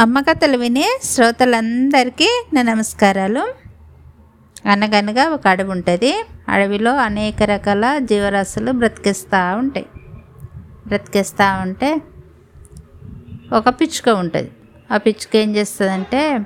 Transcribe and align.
అమ్మకథలు 0.00 0.56
వినే 0.56 1.00
శ్రోతలందరికీ 1.02 2.44
నా 2.54 2.62
నమస్కారాలు. 2.62 3.54
అనగనగా 4.68 5.28
ఒక 5.28 5.46
అడవి 5.46 5.70
ఉంటుంది. 5.70 6.24
అడవిలో 6.48 6.96
అనేక 6.96 7.42
రకాల 7.42 7.98
జీవరాశులు 7.98 8.72
బ్రతికిస్తూ 8.72 9.56
ఉంటాయి. 9.56 9.86
బ్రతికిస్తూ 10.86 11.60
ఉంటే 11.62 12.02
ఒక 13.52 13.68
పిచ్చుక 13.68 14.08
ఉంటుంది. 14.08 14.50
ఆ 14.90 14.96
పిచ్చుక 14.96 15.36
ఏం 15.36 15.56
చేస్తుందంటే 15.56 16.38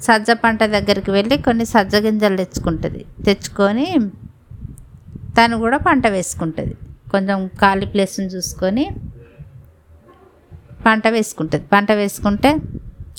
సజ్జ 0.00 0.30
పంట 0.30 0.64
దగ్గరికి 0.64 1.10
వెళ్ళి 1.10 1.38
కొన్ని 1.38 1.64
సజ్జ 1.64 1.96
గింజలు 1.96 2.36
తెచ్చుకుంటుంది. 2.36 3.04
తెచ్చుకొని 3.26 3.96
తను 5.10 5.58
కూడా 5.58 5.76
పంట 5.76 6.06
వేసుకుంటుంది. 6.06 6.74
కొంచెం 7.10 7.46
ఖాళీ 7.46 7.86
ప్లేస్ని 7.86 8.26
చూసుకొని 8.26 8.90
పంట 10.86 11.06
వేసుకుంటుంది. 11.16 11.64
పంట 11.74 11.90
వేసుకుంటే 12.00 12.50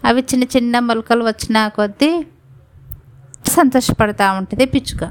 అవి 0.09 0.21
చిన్న 0.31 0.44
చిన్న 0.55 0.80
మొలకలు 0.88 1.23
వచ్చిన 1.30 1.58
కొద్దీ 1.77 2.12
సంతోషపడుతూ 3.55 4.25
ఉంటుంది 4.39 4.66
పిచ్చుక. 4.73 5.03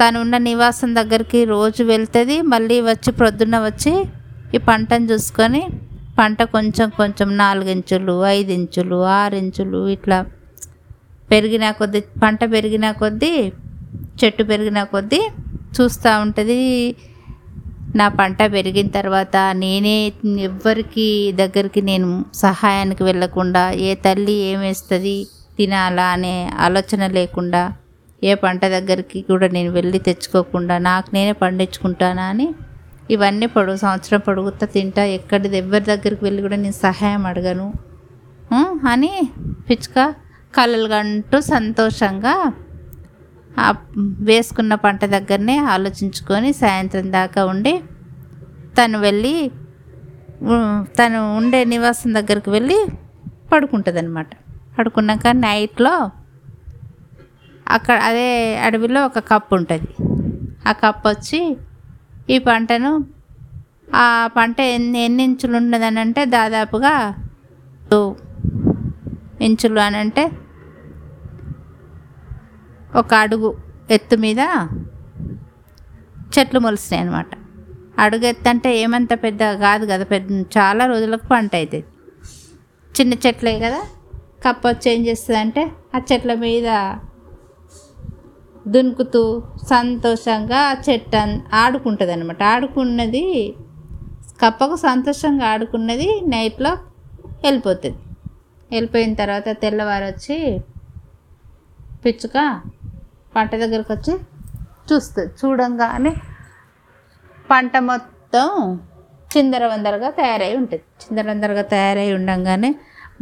తను 0.00 0.16
ఉన్న 0.24 0.36
నివాసం 0.48 0.90
దగ్గరికి 0.98 1.40
రోజు 1.54 1.82
వెళ్తుంది. 1.92 2.36
మళ్ళీ 2.52 2.76
వచ్చి 2.90 3.10
ప్రొద్దున 3.20 3.58
వచ్చి 3.68 3.92
ఈ 4.56 4.60
పంటను 4.68 5.06
చూసుకొని 5.12 5.62
పంట 6.18 6.42
కొంచెం 6.54 6.88
కొంచెం 7.00 7.28
నాలుగించులు 7.42 8.14
ఐదు 8.36 8.52
ఇంచులు 8.58 8.98
ఆరు 9.18 9.36
ఇంచులు 9.42 9.80
ఇట్లా 9.96 10.18
పెరిగిన 11.30 11.64
కొద్దీ 11.78 12.00
పంట 12.22 12.40
పెరిగిన 12.54 12.86
కొద్దీ 13.02 13.32
చెట్టు 14.20 14.42
పెరిగిన 14.50 14.80
కొద్దీ 14.94 15.20
చూస్తూ 15.76 16.10
ఉంటుంది. 16.24 16.60
నా 17.96 18.08
పంట 18.08 18.42
పెరిగిన 18.52 18.88
తర్వాత 18.88 19.36
నేనే 19.52 20.12
ఎవ్వరికి 20.38 21.32
దగ్గరికి 21.32 21.82
నేను 21.82 22.24
సహాయానికి 22.34 23.02
వెళ్ళకుండా 23.02 23.70
ఏ 23.70 23.94
తల్లి 23.94 24.32
ఏమేస్తుంది 24.32 25.26
తినాలా 25.58 26.04
అనే 26.04 26.50
ఆలోచన 26.58 27.06
లేకుండా 27.06 27.72
ఏ 28.24 28.34
పంట 28.34 28.66
దగ్గరికి 28.66 29.20
కూడా 29.20 29.48
నేను 29.48 29.70
వెళ్ళి 29.70 29.98
తెచ్చుకోకుండా 29.98 30.78
నాకు 30.78 31.08
నేనే 31.14 31.32
పండించుకుంటానా 31.32 32.22
అని 32.22 32.54
ఇవన్నీ 33.10 33.46
పొడుగు 33.46 33.76
సంవత్సరం 33.76 34.20
పొడుగుతా 34.20 34.66
తింటా. 34.66 35.04
ఎక్కడిది 35.04 35.58
ఎవరి 35.58 35.84
దగ్గరికి 35.84 36.24
వెళ్ళి 36.24 36.42
కూడా 36.42 36.56
నేను 36.56 36.72
సహాయం 36.72 37.26
అడగను. 37.26 37.72
అని 38.90 39.28
పిచ్చుక 39.70 40.14
కలలు 40.56 41.40
సంతోషంగా 41.40 42.52
వేసుకున్న 44.20 44.74
పంట 44.74 45.04
దగ్గరనే 45.04 45.58
ఆలోచించుకొని 45.58 46.52
సాయంత్రం 46.52 47.12
దాకా 47.12 47.44
ఉండి 47.44 47.74
తను 48.78 48.98
వెళ్ళి 48.98 49.50
తను 50.98 51.36
ఉండే 51.36 51.64
నివాసం 51.64 52.14
దగ్గరికి 52.14 52.50
వెళ్ళి 52.50 52.78
పడుకుంటుంది 53.52 53.98
అనమాట 53.98 54.30
పడుకున్నాక 54.78 55.28
నైట్లో 55.28 55.94
అక్కడ 57.68 57.96
అదే 57.98 58.28
అడవిలో 58.56 59.04
ఒక 59.04 59.18
కప్పు 59.18 59.54
ఉంటుంది. 59.54 59.88
ఆ 60.66 60.72
కప్పు 60.72 61.08
వచ్చి 61.08 61.40
ఈ 62.30 62.38
పంటను 62.38 63.04
ఆ 63.94 64.26
పంట 64.26 64.60
ఎన్ని 64.60 64.98
ఎన్ని 65.04 65.24
ఇంచులు 65.24 65.56
ఉన్నదని 65.56 66.00
అంటే 66.00 66.24
దాదాపుగా 66.24 66.94
టూ 67.82 68.16
ఇంచులు 69.40 69.80
అని 69.80 69.96
అంటే 69.96 70.24
ఒక 72.96 73.14
అడుగు 73.14 73.48
ఎత్తు 73.90 74.16
మీద 74.16 74.40
చెట్లు 76.34 76.58
మొలిసినాయి 76.58 77.02
అనమాట 77.02 77.30
అడుగు 77.98 78.24
ఎత్తు 78.26 78.48
అంటే 78.48 78.80
ఏమంత 78.80 79.12
పెద్ద 79.22 79.42
కాదు 79.54 79.86
కదా 79.86 80.04
పెద్ద 80.04 80.30
చాలా 80.56 80.86
రోజులకు 80.86 81.26
పంట 81.26 81.54
అవుతుంది. 81.56 81.86
చిన్న 82.96 83.12
చెట్లే 83.26 83.58
కదా 83.58 83.80
కప్ప 84.44 84.68
వచ్చి 84.68 84.90
ఏం 84.92 85.06
చేస్తుంది 85.06 85.38
అంటే 85.38 85.72
ఆ 85.94 86.00
చెట్ల 86.12 86.34
మీద 86.34 86.68
దునుకుతూ 88.66 89.22
సంతోషంగా 89.70 90.58
ఆ 90.70 90.74
చెట్టు 90.88 91.16
ఆడుకుంటుంది 91.54 92.12
అనమాట 92.12 92.42
ఆడుకున్నది 92.42 93.54
కప్పకు 94.40 94.76
సంతోషంగా 94.76 95.46
ఆడుకున్నది 95.46 96.20
నైట్లో 96.34 96.72
వెళ్ళిపోతుంది. 97.44 97.98
వెళ్ళిపోయిన 98.72 99.14
తర్వాత 99.14 99.48
తెల్లవారు 99.62 100.04
వచ్చి 100.04 100.58
పిచ్చుక 102.04 102.36
పంట 103.32 103.50
దగ్గరకు 103.62 103.90
వచ్చి 103.94 104.12
చూస్తుంది. 104.88 105.30
చూడంగానే 105.40 106.12
పంట 107.48 107.74
మొత్తం 107.88 108.46
చిందరవందరగా 109.30 110.08
తయారై 110.18 110.52
ఉంటుంది. 110.58 110.84
చిందరవందరగా 111.02 111.64
తయారై 111.72 112.08
ఉండంగానే 112.14 112.70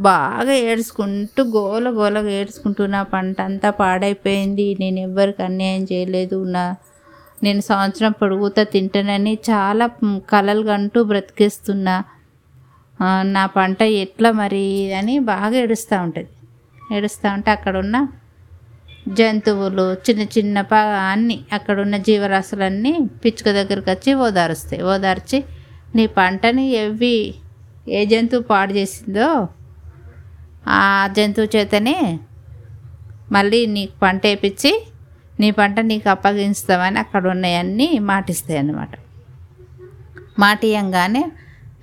బాగా 0.06 0.54
ఏడ్చుకుంటూ 0.64 1.42
గోల 1.54 1.86
గోలగా 1.96 2.30
ఏడ్చుకుంటూ 2.38 2.82
నా 2.86 3.00
పంట 3.12 3.36
అంతా 3.42 3.68
పాడైపోయింది 3.78 4.66
నేను 4.80 4.98
ఎవ్వరికి 5.00 5.40
అన్యాయం 5.42 5.84
చేయలేదు 5.90 6.38
నా 6.50 6.64
నేను 7.42 7.62
సంవత్సరం 7.68 8.12
పొడుగుతా 8.20 8.62
తింటానని 8.72 9.34
చాలా 9.48 9.86
మ్, 10.04 10.18
కలలు 10.30 10.62
కంటూ 10.66 11.00
బ్రతికేస్తున్నా 11.04 11.96
నా 13.32 13.44
పంట 13.54 13.80
ఎట్లా 14.02 14.28
మరి 14.38 14.62
అని 14.98 15.14
బాగా 15.30 15.56
ఏడుస్తూ 15.58 15.96
ఉంటుంది. 16.04 16.30
ఏడుస్తూ 16.90 17.26
ఉంటే 17.34 17.50
అక్కడ 17.52 17.74
ఉన్న 17.78 17.96
జంతువులు 19.06 19.92
చిన్న 20.06 20.22
చిన్న 20.36 20.60
ప 20.60 20.74
అన్నీ 21.10 21.44
అక్కడ 21.52 21.80
ఉన్న 21.80 21.96
జీవరాశులన్నీ 21.96 22.92
పిచ్చుక 23.24 23.48
దగ్గరికి 23.50 23.90
వచ్చి 23.90 24.12
ఓదారుస్తాయి. 24.14 24.82
ఓదార్చి 24.82 25.38
నీ 25.94 26.06
పంటని 26.18 26.64
ఎవ్వి 26.74 27.16
ఏ 27.88 28.00
జంతువు 28.04 28.42
పాడు 28.42 28.72
చేసిందో 28.72 29.28
ఆ 30.68 30.82
జంతువు 31.06 31.48
చేతనే 31.56 31.96
మళ్ళీ 33.32 33.66
నీకు 33.66 33.94
పంట 34.02 34.22
వేపించి 34.26 34.72
నీ 35.40 35.50
పంట 35.50 35.80
నీకు 35.80 36.08
అప్పగించుతామని 36.08 36.98
అక్కడ 36.98 37.26
ఉన్నాయన్నీ 37.26 37.98
మాటిస్తాయి 38.10 38.58
అన్నమాట. 38.58 38.92
మాటియంగానే 40.38 41.22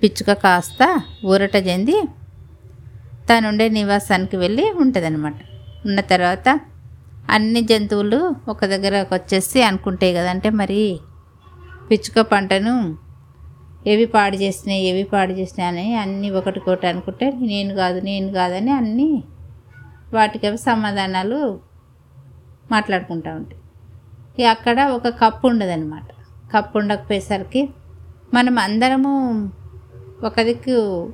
పిచ్చుక 0.02 0.32
కాస్త 0.44 0.82
ఊరట 1.24 1.56
చెంది 1.68 1.96
తనుండే 3.30 3.68
నివాసానికి 3.68 4.36
వెళ్ళి 4.36 4.70
ఉంటుందన్నమాట. 4.82 5.38
ఉన్న 5.86 6.00
తర్వాత 6.12 6.48
అన్ని 7.30 7.60
జంతువులు 7.60 8.34
ఒక 8.48 8.64
దగ్గరకు 8.64 9.14
వచ్చేసి 9.14 9.62
అనుకుంటాయి 9.62 10.14
కదంటే 10.14 10.50
మరి 10.50 11.00
పిచ్చుక 11.90 12.20
పంటను 12.20 12.98
ఏవి 13.86 14.06
పాడు 14.06 14.36
చేసినాయి 14.36 14.82
ఏవి 14.82 15.02
పాడు 15.02 15.32
చేసినాయి 15.32 15.68
అని 15.68 15.96
అన్నీ 15.96 16.30
ఒకటికొకటి 16.30 16.86
అనుకుంటే 16.86 17.32
నేను 17.40 17.74
కాదు 17.74 18.00
నేను 18.00 18.32
కాదని 18.32 18.70
అన్నీ 18.70 19.24
వాటికి 20.14 20.46
అవి 20.46 20.56
సమాధానాలు 20.56 21.60
మాట్లాడుకుంటూ 22.70 23.30
ఉంటాయి. 23.30 23.60
ఇక 24.38 24.46
అక్కడ 24.46 24.84
ఒక 24.84 25.08
కప్పు 25.08 25.48
ఉండదన్నమాట. 25.48 26.02
కప్పు 26.56 26.78
ఉండకపోయేసరికి 26.78 27.68
మనం 28.34 28.58
అందరము 28.58 29.12
ఒక 30.26 30.40
దిక్కు 30.40 31.12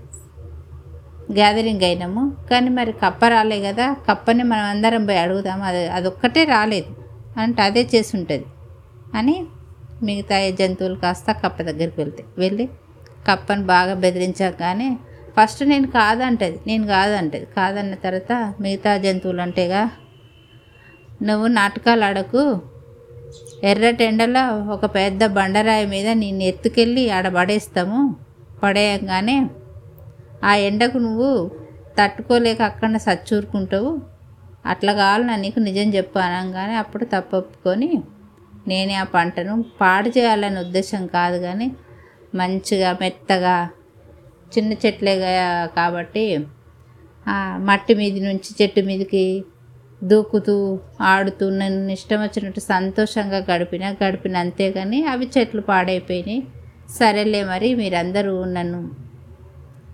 గ్యాదరింగ్ 1.39 1.85
అయినాము. 1.89 2.23
కానీ 2.51 2.71
మరి 2.79 2.93
కప్ప 3.03 3.25
రాలే 3.29 3.59
కదా 3.63 3.87
కప్పని 4.09 4.45
మనం 4.53 4.67
అందరం 4.75 5.03
పోయి 5.07 5.19
అడుగుదాం 5.19 5.61
అది 5.63 5.83
అదొక్కటే 5.89 6.45
రాలేదు. 6.45 6.91
అంటే 7.41 7.63
అదే 7.63 7.83
చేసి 7.95 8.13
ఉంటుంది 8.17 8.47
అని 9.15 9.37
మిగతా 10.03 10.37
జంతువులు 10.61 10.97
కాస్త 10.97 11.31
కప్ప 11.43 11.57
దగ్గరికి 11.63 11.99
వెళ్తాయి 11.99 12.29
వెళ్ళి 12.39 12.67
కప్పని 13.29 13.65
బాగా 13.65 13.95
బెదిరించగానే 13.95 14.89
ఫస్ట్ 15.37 15.63
నేను 15.69 15.87
కాదంటది 15.87 16.57
నేను 16.67 16.87
కాదంటది. 16.87 17.47
కాదన్న 17.57 17.95
తర్వాత 17.95 18.33
మిగతా 18.61 18.93
జంతువులు 18.97 19.41
అంటేగా 19.41 19.83
నువ్వు 21.23 21.47
నాటకాలు 21.59 22.05
ఆడకు. 22.05 22.43
ఎర్రటెండలో 23.65 24.45
ఒక 24.75 24.85
పెద్ద 24.95 25.25
బండరాయి 25.39 25.87
మీద 25.87 26.09
నేను 26.23 26.43
ఎత్తుకెళ్ళి 26.43 27.03
ఆడ 27.11 27.29
పడేస్తాము. 27.29 28.01
పడేయగానే 28.63 29.37
ఆ 30.43 30.53
ఎండకు 30.69 30.99
నువ్వు 30.99 31.31
తట్టుకోలేక 31.99 32.61
అక్కడ 32.63 32.99
సచ్చూరుకుంటావు. 33.07 33.91
అట్లా 34.73 34.93
కావాలన్నా 34.93 35.35
నీకు 35.37 35.61
నిజం 35.61 35.89
చెప్పు 35.95 36.19
అనగానే 36.27 36.75
అప్పుడు 36.83 37.05
తప్పొప్పుకొని 37.15 37.91
నేనే 38.69 38.97
ఆ 39.03 39.05
పంటను 39.15 39.53
పాడు 39.81 40.09
చేయాలనే 40.17 40.59
ఉద్దేశం 40.65 41.03
కాదు 41.17 41.39
కానీ 41.43 41.69
మంచిగా 42.35 42.91
మెత్తగా 43.01 43.55
చిన్న 44.53 44.73
చెట్లే 44.83 45.15
కాబట్టి 45.79 46.25
మట్టి 47.69 47.95
మీద 47.95 48.17
నుంచి 48.25 48.51
చెట్టు 48.61 48.81
మీదకి 48.81 49.25
దూకుతూ 50.03 50.55
ఆడుతూ 51.11 51.47
నన్ను 51.61 51.91
ఇష్టం 51.93 52.19
వచ్చినట్టు 52.23 52.61
సంతోషంగా 52.73 53.41
గడిపిన 53.51 53.85
గడిపిన 54.03 54.37
అంతేగాని 54.45 54.99
అవి 55.13 55.27
చెట్లు 55.35 55.63
పాడైపోయినాయి. 55.63 56.41
సరేలే 56.99 57.43
మరి 57.45 57.69
మీరందరూ 57.75 58.35
నన్ను 58.57 58.81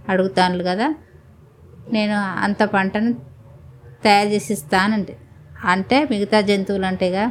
అడుగుతాను 0.08 0.64
కదా. 0.64 0.88
నేను 1.92 2.16
అంత 2.44 2.62
పంటను 2.64 3.10
తయారు 4.04 4.28
చేసి 4.28 4.52
ఇస్తానంటే 4.52 5.14
అంటే 5.64 6.08
మిగతా 6.10 6.40
జంతువులు 6.40 6.86
అంటేగా 6.86 7.24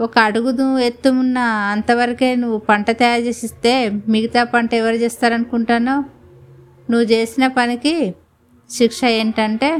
ఒక 0.00 0.18
అడుగును 0.18 0.78
ఎత్తున్న 0.78 1.38
అంతవరకే 1.72 2.34
నువ్వు 2.34 2.58
పంట 2.58 2.90
తయారు 2.90 3.22
చేసి 3.22 3.46
ఇస్తే 3.46 3.72
మిగతా 4.08 4.44
పంట 4.44 4.74
ఎవరు 4.74 4.94
చేస్తారనుకుంటానో? 4.94 5.96
నువ్వు 6.90 7.06
చేసిన 7.06 7.46
పనికి 7.46 8.14
శిక్ష 8.70 9.04
ఏంటంటే 9.04 9.70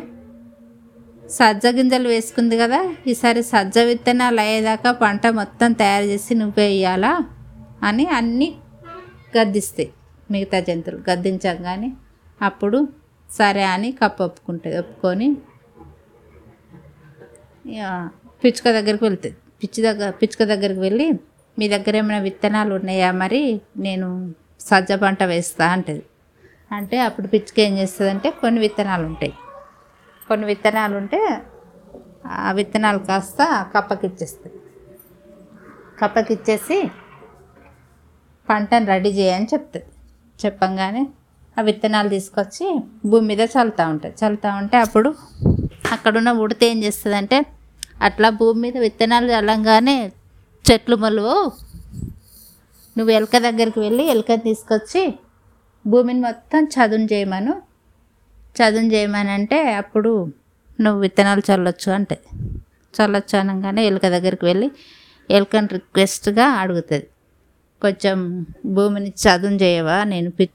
సజ్జ 1.30 1.66
గింజలు 1.66 2.08
వేసుకుంది 2.08 2.58
కదా 2.58 2.80
ఈసారి 3.06 3.42
సజ్జ 3.42 3.78
విత్తనాలు 3.78 4.40
అయ్యేదాకా 4.40 4.92
పంట 4.92 5.26
మొత్తం 5.26 5.72
తయారు 5.72 6.04
చేసి 6.04 6.34
నువ్వే 6.34 6.66
వేయాలా 6.66 7.12
అని 7.82 8.06
అన్నీ 8.06 8.48
గద్దిస్తాయి. 9.36 9.90
మిగతా 10.34 10.58
జంతువులు 10.68 10.98
గద్దించగానే 11.08 11.90
అప్పుడు 12.40 12.78
సరే 13.30 13.64
అని 13.74 13.90
కప్ప 14.00 14.18
ఒప్పుకుంటుంది. 14.28 14.76
ఒప్పుకొని 14.82 15.28
ఇక 17.64 17.82
పిచ్చుక 18.44 18.68
దగ్గరికి 18.78 19.04
వెళ్తుంది 19.06 19.36
పిచ్చి 19.60 19.80
దగ్గర 19.86 20.08
పిచ్చుక 20.20 20.42
దగ్గరికి 20.52 20.80
వెళ్ళి 20.86 21.06
మీ 21.56 21.66
దగ్గర 21.74 21.94
ఏమైనా 22.00 22.20
విత్తనాలు 22.26 22.72
ఉన్నాయా 22.78 23.10
మరి? 23.22 23.42
నేను 23.86 24.08
సజ్జ 24.68 24.92
పంట 25.02 25.22
వేస్తా 25.32 25.66
అంటది. 25.74 26.02
అంటే 26.70 26.96
అప్పుడు 27.06 27.26
పిచ్చుక 27.34 27.58
ఏం 27.66 27.72
చేస్తుందంటే 27.80 28.28
కొన్ని 28.42 28.60
విత్తనాలు 28.64 29.04
ఉంటాయి. 29.10 29.34
కొన్ని 30.28 30.46
విత్తనాలు 30.50 30.94
ఉంటే 31.00 31.20
ఆ 32.42 32.50
విత్తనాలు 32.58 33.00
కాస్త 33.08 33.40
కప్పకిచ్చేస్తుంది 33.74 34.58
కప్పకిచ్చేసి 36.00 36.00
కప్పకి 36.00 36.32
ఇచ్చేసి 36.36 36.78
పంటను 38.48 38.86
రెడీ 38.92 39.10
చేయని 39.18 39.46
చెప్తుంది. 39.52 39.91
చెప్పంగానే 40.46 41.02
ఆ 41.58 41.62
విత్తనాలు 41.62 42.08
తీసుకొచ్చి 42.08 42.66
భూమి 43.06 43.26
మీద 43.26 43.42
చల్లుతూ 43.54 43.88
ఉంటుంది 43.88 44.14
చల్లుతూ 44.20 44.48
ఉంటే 44.56 44.76
అప్పుడు 44.76 45.14
అక్కడున్న 45.92 46.30
ఉడితే 46.44 46.66
ఏం 46.70 46.82
చేస్తుందంటే 46.82 47.38
అట్లా 48.02 48.30
భూమి 48.30 48.60
మీద 48.60 48.76
విత్తనాలు 48.78 49.26
చల్లంగానే 49.26 50.12
చెట్లు 50.64 50.96
మొలువు. 50.96 51.36
నువ్వు 52.98 53.10
ఎలక 53.12 53.36
దగ్గరికి 53.38 53.80
వెళ్ళి 53.80 54.04
ఎలకని 54.04 54.42
తీసుకొచ్చి 54.42 55.02
భూమిని 55.84 56.20
మొత్తం 56.20 56.64
చదును 56.64 57.06
చేయమను. 57.12 57.62
చదును 58.56 58.92
చేయమని 58.92 59.30
అంటే 59.30 59.72
అప్పుడు 59.74 60.12
నువ్వు 60.80 61.00
విత్తనాలు 61.00 61.42
చల్లొచ్చు 61.50 61.92
అంటే 61.92 62.16
చల్లొచ్చు 62.94 63.38
అనగానే 63.38 63.82
ఎలుక 63.86 64.06
దగ్గరికి 64.06 64.44
వెళ్ళి 64.44 64.70
ఎలుకని 65.30 65.68
రిక్వెస్ట్గా 65.72 66.46
అడుగుతుంది. 66.62 67.06
కొంచెం 67.82 68.46
భూమిని 68.66 69.10
చదును 69.10 69.54
చేయవా? 69.54 70.04
నేను 70.04 70.30
పి 70.30 70.48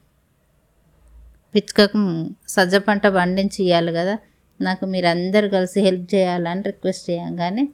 పిచ్చుకకు 1.54 2.30
సజ్జ 2.48 2.76
పంట 2.76 3.06
పండించి 3.06 3.64
ఇవ్వాలి 3.64 3.92
కదా. 3.92 4.18
నాకు 4.60 4.86
మీరందరూ 4.86 5.48
కలిసి 5.48 5.80
హెల్ప్ 5.80 6.14
చేయాలని 6.14 6.62
రిక్వెస్ట్ 6.62 7.10
చేయగానే 7.10 7.68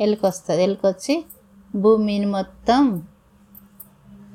ఎలుక 0.00 0.26
వస్తుంది 0.26 1.24
భూమిని 1.76 2.26
మొత్తం 2.26 3.08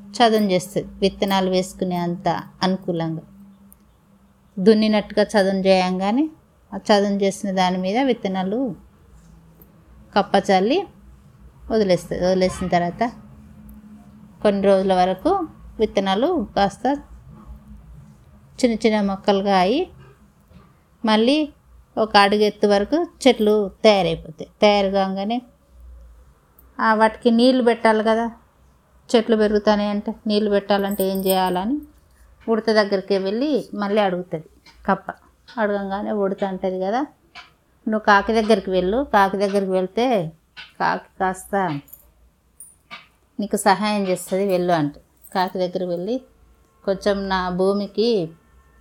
చదును 0.10 0.52
చేస్తుంది. 0.52 0.88
విత్తనాలు 0.88 1.50
వేసుకునే 1.50 1.96
అంత 1.96 2.44
అనుకూలంగా. 2.64 3.22
దున్నినట్టుగా 4.60 5.26
చదును 5.26 5.60
చేయంగానే 5.60 6.30
ఆ 6.74 6.78
చదును 6.78 7.22
చేసిన 7.24 7.52
దాని 7.52 7.78
మీద 7.78 7.98
విత్తనాలు 7.98 8.76
కప్ప 10.16 10.52
చల్లి 10.52 10.88
వదిలేస్తుంది. 11.72 12.26
వదిలేసిన 12.26 12.68
తర్వాత 12.68 13.12
కొన్ని 14.44 14.62
రోజుల 14.64 14.94
వరకు 14.94 15.32
విత్తనాలు 15.80 16.48
కాస్త 16.56 16.88
చిన్న 18.60 18.74
చిన్న 18.74 19.02
మొక్కలుగా 19.02 19.58
అయి 19.58 19.80
మళ్ళీ 21.06 21.38
ఒక 21.98 22.18
అడుగు 22.18 22.42
ఎత్తు 22.42 22.68
వరకు 22.68 22.98
చెట్లు 23.28 23.54
తయారైపోతాయి. 23.84 24.50
తయారు 24.62 24.90
కాగానే 24.94 25.42
వాటికి 26.94 27.32
నీళ్ళు 27.32 27.64
పెట్టాలి 27.64 28.04
కదా. 28.04 28.26
చెట్లు 29.10 29.36
పెరుగుతాయి 29.36 29.88
అంటే 29.88 30.16
నీళ్ళు 30.28 30.50
పెట్టాలంటే 30.50 31.04
ఏం 31.04 31.20
చేయాలని 31.26 31.78
ఉడత 32.48 32.70
దగ్గరికి 32.70 33.18
వెళ్ళి 33.18 33.52
మళ్ళీ 33.74 34.02
అడుగుతుంది 34.02 34.46
కప్ప. 34.86 35.08
అడగంగానే 35.58 36.12
ఉడత 36.12 36.44
అంటుంది 36.44 36.80
కదా. 36.86 37.02
నువ్వు 37.88 38.00
కాకి 38.00 38.34
దగ్గరికి 38.34 38.72
వెళ్ళు. 38.72 39.04
కాకి 39.14 39.38
దగ్గరికి 39.38 39.72
వెళ్తే 39.72 40.06
కాకి 40.80 41.10
కాస్త 41.20 41.54
నీకు 43.40 43.58
సహాయం 43.58 44.04
చేస్తుంది 44.08 44.46
వెళ్ళు 44.48 44.74
అంట 44.74 44.94
కాకి 45.34 45.58
దగ్గర 45.58 45.84
వెళ్ళి 45.86 46.22
కొంచెం 46.86 47.18
నా 47.30 47.50
భూమికి 47.50 48.30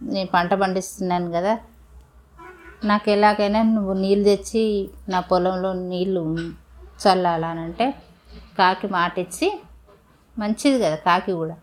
నేను 0.02 0.28
పంట 0.34 0.54
పండిస్తున్నాను 0.54 1.32
కదా 1.32 1.58
నాకు 2.84 3.10
ఎలాగైనా 3.10 3.62
నువ్వు 3.62 3.92
నీళ్ళు 3.92 4.24
తెచ్చి 4.24 4.88
నా 5.08 5.20
పొలంలో 5.20 5.72
నీళ్ళు 5.72 6.22
చల్లాలనంటే 7.02 7.94
కాకి 8.58 8.86
మాట 8.86 9.18
ఇచ్చి 9.18 9.48
మంచిది 10.38 10.78
కదా 10.78 10.96
కాకి 10.96 11.32
కూడా. 11.32 11.56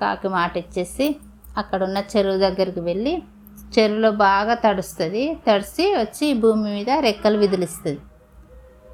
కాకి 0.00 0.28
మాట 0.28 0.56
ఇచ్చేసి 0.56 1.16
అక్కడ 1.56 1.82
ఉన్న 1.82 1.98
చెరువు 2.12 2.38
దగ్గరికి 2.38 2.80
వెళ్ళి 2.80 3.22
చెరువులో 3.78 4.10
బాగా 4.10 4.54
తడుస్తుంది. 4.54 5.22
తడిసి 5.46 5.84
వచ్చి 5.96 6.26
భూమి 6.34 6.68
మీద 6.70 6.90
రెక్కలు 7.00 7.38
విదిలిస్తుంది. 7.38 8.00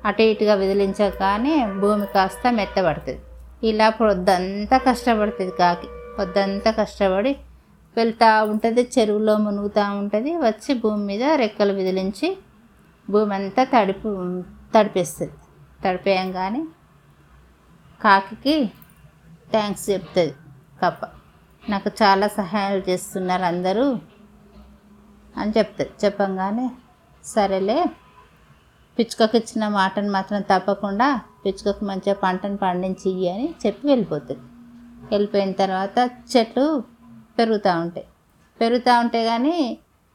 అటు 0.04 0.22
ఇటుగా 0.22 0.54
విదిలించగానే 0.54 1.66
భూమి 1.80 2.06
కాస్త 2.06 2.50
మెత్తబడుతుంది. 2.50 3.20
ఇలా 3.70 3.88
పొద్దంతా 4.00 4.76
కష్టపడుతుంది 4.78 5.52
కాకి. 5.60 5.88
పొద్దంతా 6.18 6.70
కష్టపడి 6.70 7.32
వెళ్తూ 7.96 8.28
ఉంటుంది 8.50 8.82
చెరువులో 8.94 9.34
మునుగుతూ 9.36 9.82
ఉంటుంది 10.00 10.30
వచ్చి 10.46 10.72
భూమి 10.74 11.02
మీద 11.10 11.24
రెక్కలు 11.42 11.72
విదిలించి 11.72 12.28
భూమి 13.10 13.32
అంతా 13.34 13.62
తడిపి 13.64 14.08
తడిపేస్తుంది. 14.74 15.34
తడిపేయంగానే 15.84 16.62
కాకి 18.04 18.56
థ్యాంక్స్ 19.52 19.90
చెప్తుంది 19.90 20.34
కప్ప. 20.82 21.00
నాకు 21.62 21.90
చాలా 22.02 22.26
సహాయాలు 22.38 22.82
చేస్తున్నారు 22.90 23.42
అందరూ 23.42 23.86
అని 25.36 25.52
చెప్తుంది. 25.58 25.92
చెప్పంగానే 26.04 26.66
సరేలే 27.24 27.78
పిచ్చుకకి 28.98 29.36
ఇచ్చిన 29.36 29.68
మాటను 29.68 30.10
మాత్రం 30.12 30.40
తప్పకుండా 30.42 31.20
పిచ్చుకకు 31.44 31.84
మంచిగా 31.84 32.14
పంటను 32.14 32.56
పండించి 32.56 33.12
అని 33.28 33.54
చెప్పి 33.66 33.88
వెళ్ళిపోతుంది. 33.88 34.42
వెళ్ళిపోయిన 35.10 35.52
తర్వాత 35.52 35.98
చెట్లు 36.32 36.66
పెరుగుతూ 37.38 37.80
ఉంటాయి. 37.80 38.06
పెరుగుతూ 38.60 38.92
ఉంటాయి 39.00 39.24
కానీ 39.24 39.56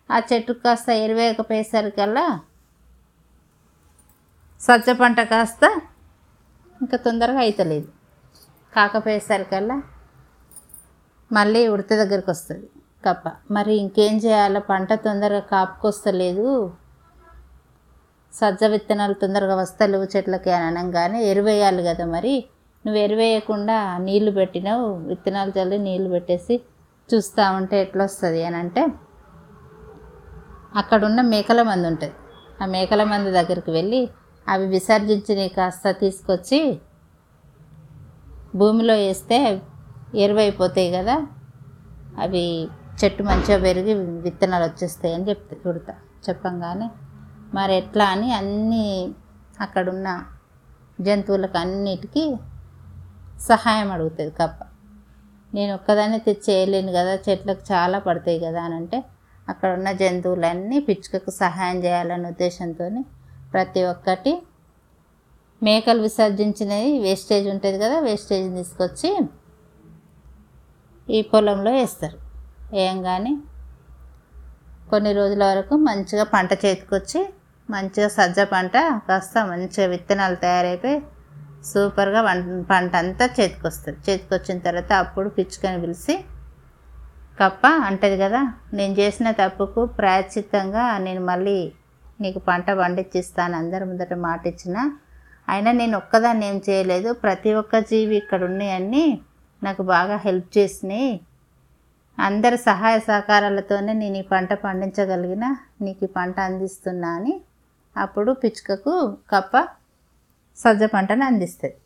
ఆ 0.10 0.18
చెట్టు 0.34 0.54
కాస్త 0.54 0.90
ఎరువేయకపోయేసరికల్లా 0.90 2.26
సజ్జ 4.62 4.90
పంట 4.90 5.20
కాస్త 5.22 5.64
ఇంకా 6.82 6.98
తొందరగా 6.98 7.40
అవుతలేదు 7.40 7.90
కాకపోయేసరికల్లా 8.74 9.78
మళ్ళీ 11.32 11.68
ఉడత 11.68 11.92
దగ్గరికి 11.94 12.30
వస్తుంది 12.30 12.68
కప్ప. 13.06 13.32
మరి 13.52 13.74
ఇంకేం 13.76 14.16
చేయాలో 14.18 14.60
పంట 14.60 14.94
తొందరగా 14.94 15.40
కాపుకొస్తలేదు. 15.40 16.48
సజ్జ 18.34 18.64
విత్తనాలు 18.64 19.14
తొందరగా 19.14 19.56
వస్తలేవు 19.56 20.04
చెట్లకి 20.04 20.52
అని 20.52 20.80
అనగానే 20.80 21.19
ఎరువేయాలి 21.24 21.84
కదా 21.84 22.06
మరి. 22.06 22.34
నువ్వు 22.86 23.00
ఎరువేయకుండా 23.02 23.98
నీళ్ళు 23.98 24.31
పెట్టినావు 24.31 24.94
విత్తనాలు 25.10 25.52
చల్లి 25.60 25.78
నీళ్ళు 25.78 26.10
పెట్టేసి 26.10 26.56
చూస్తూ 27.10 27.44
ఉంటే 27.52 27.81
ఎట్లా 27.81 28.04
వస్తుంది 28.04 28.46
అని 28.46 28.56
అంటే 28.56 28.84
అక్కడున్న 30.76 31.22
మేకల 31.22 31.62
మంది 31.62 31.88
ఉంటుంది. 31.88 32.14
ఆ 32.62 32.66
మేకల 32.66 33.04
మంది 33.04 33.31
దగ్గరికి 33.31 33.72
వెళ్ళి 33.72 34.02
అవి 34.48 34.66
విసర్జించి 34.68 35.50
కాస్త 35.50 35.92
తీసుకొచ్చి 35.92 36.60
భూమిలో 38.56 38.94
వేస్తే 38.94 39.62
ఎరువైపోతాయి 40.16 40.92
కదా. 40.92 41.16
అవి 42.19 42.44
చెట్టు 43.00 43.24
మంచిగా 43.24 43.57
పెరిగి 43.64 43.94
విత్తనాలు 44.26 44.64
వచ్చేస్తాయి 44.64 45.14
అని 45.16 45.30
చెప్తా 45.30 45.69
ఉడత 45.69 45.90
చెప్పంగానే 46.30 46.88
మరి 47.57 47.73
ఎట్లా 47.81 48.06
అని 48.16 48.30
అన్నీ 48.40 48.85
అక్కడున్న 49.66 50.07
జంతువులకు 51.07 51.57
అన్నిటికీ 51.64 52.23
సహాయం 53.49 53.90
అడుగుతుంది 53.95 54.33
కప్ప. 54.40 54.59
నేను 55.54 55.71
ఒక్కదాన్ని 55.73 56.19
తెచ్చి 56.19 56.44
చేయలేను 56.47 56.92
కదా 56.97 57.14
చెట్లకు 57.26 57.64
చాలా 57.71 57.97
పడతాయి 58.07 58.40
కదా 58.45 58.61
అని 58.68 58.76
అంటే 58.80 58.97
అక్కడ 59.47 59.69
ఉన్న 59.78 59.90
జంతువులన్నీ 60.02 60.78
పిచ్చుకకు 60.87 61.31
సహాయం 61.44 61.78
చేయాలనే 61.85 62.30
ఉద్దేశంతో 62.33 62.87
ప్రతి 63.54 63.81
ఒక్కటి 63.94 64.33
మేకలు 65.61 66.02
విసర్జించినవి 66.02 66.92
వేస్టేజ్ 67.06 67.47
ఉంటుంది 67.54 67.78
కదా 67.85 67.97
వేస్టేజ్ 67.99 68.47
తీసుకొచ్చి 68.57 69.11
ఈ 71.07 71.19
పొలంలో 71.31 71.71
వేస్తారు. 71.71 72.18
వేయంగానే 72.73 73.33
కొన్ని 74.90 75.11
రోజుల 75.14 75.44
వరకు 75.52 75.76
మంచిగా 75.87 76.26
పంట 76.33 76.52
చేతికొచ్చి 76.66 77.21
మంచిగా 77.69 78.09
సజ్జ 78.16 78.40
పంట 78.54 78.78
కాస్త 79.07 79.38
మంచిగా 79.50 79.86
విత్తనాలు 79.94 80.38
తయారైపోయి 80.44 80.97
సూపర్గా 81.69 82.21
పంట 82.69 82.92
అంతా 82.95 83.26
చేతికొస్తుంది. 83.38 84.00
చేతికొచ్చిన 84.06 84.57
తర్వాత 84.68 84.92
అప్పుడు 85.04 85.30
పిచ్చుకని 85.38 85.80
పిలిచి 85.83 86.16
కప్ప 87.40 87.66
అంటది 87.88 88.18
కదా 88.24 88.42
నేను 88.78 88.94
చేసిన 89.00 89.28
తప్పుకు 89.42 89.81
ప్రాయశ్చిత్తంగా 89.97 90.83
నేను 91.07 91.21
మళ్ళీ 91.26 91.57
నీకు 92.21 92.40
పంట 92.50 92.68
పండించిస్తాను 92.80 93.56
అందరి 93.56 93.86
ముందట 93.86 94.14
మాట 94.28 94.42
ఇచ్చిన 94.47 94.78
అయినా 95.47 95.71
నేను 95.71 95.95
ఒక్కదాన్ని 96.02 96.45
ఏం 96.52 96.57
చేయలేదు. 96.69 97.09
ప్రతి 97.24 97.52
ఒక్క 97.54 97.80
జీవి 97.90 98.16
ఇక్కడ 98.21 98.42
ఉన్నాయన్నీ 98.44 99.06
నాకు 99.62 99.83
బాగా 99.94 100.16
హెల్ప్ 100.26 100.50
చేసినాయి. 100.57 101.12
అందరి 102.18 102.57
సహాయ 102.69 102.95
సహకారాలతోనే 103.09 103.94
నేను 103.94 104.18
ఈ 104.18 104.26
పంట 104.31 104.52
పండించగలిగిన 104.64 105.45
నీకు 105.86 106.04
ఈ 106.07 106.09
పంట 106.18 106.38
అందిస్తున్నా 106.47 107.09
అని 107.18 107.33
అప్పుడు 107.97 108.31
పిచ్చుకకు 108.42 108.94
కప్ప 109.31 109.54
సజ్జ 110.57 110.83
పంటను 110.94 111.23
అందిస్తుంది 111.25 111.77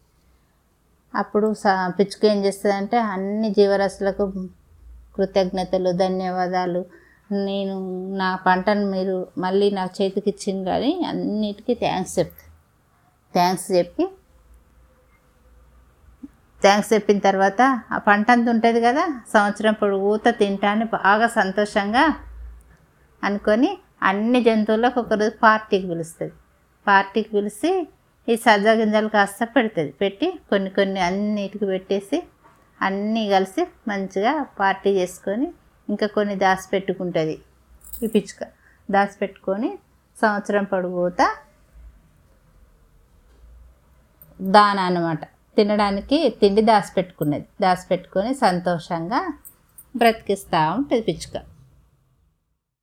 అప్పుడు 1.13 1.47
స 1.53 1.67
పిచ్చుక 1.97 2.23
ఏం 2.25 2.39
చేస్తుందంటే 2.45 2.97
అన్ని 3.13 3.49
జీవరాశులకు 3.51 4.25
కృతజ్ఞతలు 5.17 5.91
ధన్యవాదాలు. 5.97 6.81
నేను 7.45 7.75
నా 8.13 8.29
పంటను 8.45 8.85
మీరు 8.91 9.15
మళ్ళీ 9.37 9.67
నా 9.71 9.83
చేతికి 9.97 10.29
ఇచ్చింది 10.29 10.63
కానీ 10.65 10.91
అన్నిటికీ 11.09 11.73
థ్యాంక్స్ 11.75 12.13
చెప్తాను 12.19 12.49
థ్యాంక్స్ 13.33 13.67
చెప్పి 13.71 14.05
థ్యాంక్స్ 16.61 16.89
చెప్పిన 16.93 17.19
తర్వాత 17.19 17.61
ఆ 17.91 17.99
పంట 18.07 18.27
అంత 18.31 18.47
ఉంటుంది 18.49 18.79
కదా 18.81 19.03
సంవత్సరం 19.33 19.73
పొడుగుత 19.73 20.29
తింటాను 20.39 20.85
బాగా 20.97 21.27
సంతోషంగా 21.37 22.03
అనుకొని 23.23 23.71
అన్ని 24.01 24.39
జంతువులకు 24.48 24.98
ఒకరోజు 25.03 25.34
పార్టీకి 25.43 25.88
పిలుస్తుంది. 25.91 26.34
పార్టీకి 26.88 27.29
పిలిచి 27.36 27.72
ఈ 28.27 28.36
సజ్జ 28.46 28.70
గింజలు 28.79 29.10
కాస్త 29.15 29.43
పెడుతుంది. 29.55 29.91
పెట్టి 30.01 30.27
కొన్ని 30.51 30.70
కొన్ని 30.77 31.00
అన్నిటికి 31.08 31.65
పెట్టేసి 31.65 32.17
అన్నీ 32.81 33.24
కలిసి 33.34 33.63
మంచిగా 33.89 34.34
పార్టీ 34.60 34.91
చేసుకొని 35.00 35.48
ఇంకా 35.88 36.08
కొన్ని 36.17 36.36
దాచి 36.43 36.67
పెట్టుకుంటుంది. 36.74 37.36
ఈ 38.03 38.10
పిచ్చుక 38.15 38.43
దాచి 38.89 39.15
పెట్టుకొని 39.22 39.70
సంవత్సరం 40.17 40.63
పొడుగుతా 40.72 41.27
దాన 44.39 44.79
అనమాట 44.89 45.24
తినడానికి 45.58 46.17
తిండి 46.41 46.62
దాచిపెట్టుకున్నది 46.70 47.48
దాచిపెట్టుకొని 47.62 48.31
సంతోషంగా 48.36 49.20
బ్రతికిస్తూ 49.96 50.60
ఉంటుంది 50.75 51.03
పిచ్చుక. 51.08 51.38